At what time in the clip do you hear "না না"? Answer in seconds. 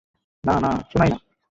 0.43-0.71